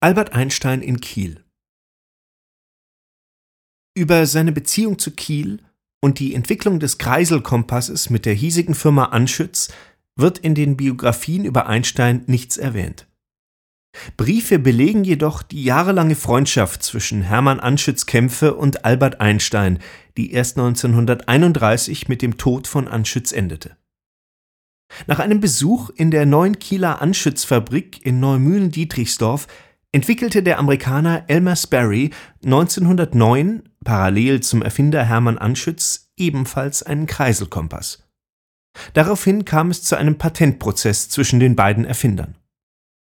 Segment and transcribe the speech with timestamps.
[0.00, 1.42] Albert Einstein in Kiel
[3.96, 5.60] Über seine Beziehung zu Kiel
[6.00, 9.72] und die Entwicklung des Kreiselkompasses mit der hiesigen Firma Anschütz
[10.14, 13.08] wird in den Biografien über Einstein nichts erwähnt.
[14.16, 19.80] Briefe belegen jedoch die jahrelange Freundschaft zwischen Hermann Anschütz-Kämpfe und Albert Einstein,
[20.16, 23.76] die erst 1931 mit dem Tod von Anschütz endete
[25.06, 29.46] nach einem Besuch in der neuen Kieler Anschützfabrik in Neumühlen-Dietrichsdorf
[29.98, 32.10] entwickelte der Amerikaner Elmer Sperry
[32.44, 38.04] 1909 parallel zum Erfinder Hermann Anschütz ebenfalls einen Kreiselkompass.
[38.92, 42.36] Daraufhin kam es zu einem Patentprozess zwischen den beiden Erfindern.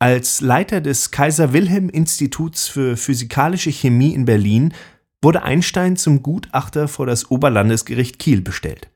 [0.00, 4.74] Als Leiter des Kaiser Wilhelm Instituts für physikalische Chemie in Berlin
[5.22, 8.90] wurde Einstein zum Gutachter vor das Oberlandesgericht Kiel bestellt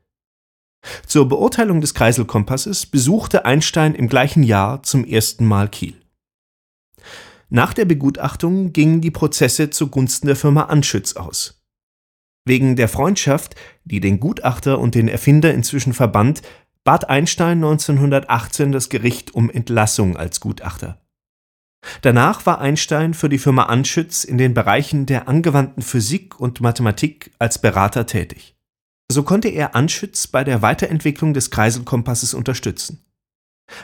[1.05, 5.95] zur Beurteilung des Kreiselkompasses besuchte Einstein im gleichen Jahr zum ersten Mal Kiel.
[7.49, 11.63] Nach der Begutachtung gingen die Prozesse zugunsten der Firma Anschütz aus.
[12.45, 16.41] Wegen der Freundschaft, die den Gutachter und den Erfinder inzwischen verband,
[16.83, 21.01] bat Einstein 1918 das Gericht um Entlassung als Gutachter.
[22.01, 27.31] Danach war Einstein für die Firma Anschütz in den Bereichen der angewandten Physik und Mathematik
[27.39, 28.55] als Berater tätig
[29.11, 33.03] so konnte er Anschütz bei der Weiterentwicklung des Kreiselkompasses unterstützen.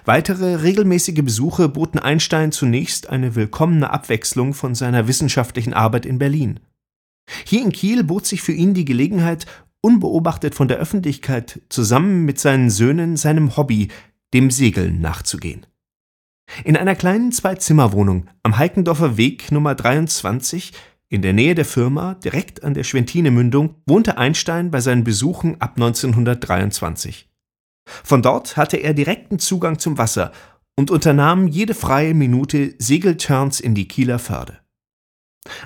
[0.06, 6.60] Weitere regelmäßige Besuche boten Einstein zunächst eine willkommene Abwechslung von seiner wissenschaftlichen Arbeit in Berlin.
[7.46, 9.46] Hier in Kiel bot sich für ihn die Gelegenheit,
[9.82, 13.90] unbeobachtet von der Öffentlichkeit zusammen mit seinen Söhnen seinem Hobby,
[14.34, 15.66] dem Segeln, nachzugehen.
[16.64, 20.74] In einer kleinen Zwei-Zimmer-Wohnung am Heikendorfer Weg Nummer 23
[21.10, 25.74] in der Nähe der Firma, direkt an der Schwentine-Mündung, wohnte Einstein bei seinen Besuchen ab
[25.76, 27.30] 1923.
[27.86, 30.32] Von dort hatte er direkten Zugang zum Wasser
[30.76, 34.60] und unternahm jede freie Minute Segelturns in die Kieler Förde.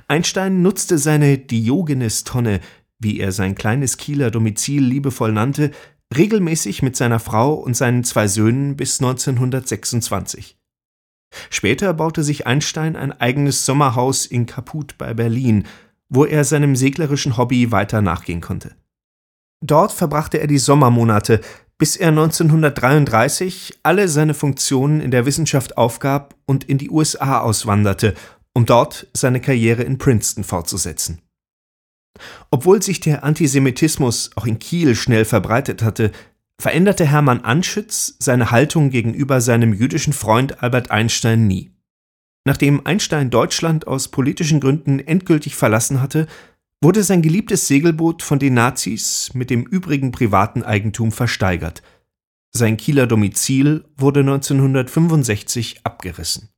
[0.07, 2.59] Einstein nutzte seine Diogenes-Tonne,
[2.99, 5.71] wie er sein kleines Kieler Domizil liebevoll nannte,
[6.15, 10.57] regelmäßig mit seiner Frau und seinen zwei Söhnen bis 1926.
[11.49, 15.65] Später baute sich Einstein ein eigenes Sommerhaus in Kaput bei Berlin,
[16.09, 18.75] wo er seinem seglerischen Hobby weiter nachgehen konnte.
[19.61, 21.41] Dort verbrachte er die Sommermonate,
[21.79, 28.13] bis er 1933 alle seine Funktionen in der Wissenschaft aufgab und in die USA auswanderte,
[28.53, 31.21] um dort seine Karriere in Princeton fortzusetzen.
[32.51, 36.11] Obwohl sich der Antisemitismus auch in Kiel schnell verbreitet hatte,
[36.59, 41.71] veränderte Hermann Anschütz seine Haltung gegenüber seinem jüdischen Freund Albert Einstein nie.
[42.45, 46.27] Nachdem Einstein Deutschland aus politischen Gründen endgültig verlassen hatte,
[46.81, 51.81] wurde sein geliebtes Segelboot von den Nazis mit dem übrigen privaten Eigentum versteigert.
[52.51, 56.49] Sein Kieler Domizil wurde 1965 abgerissen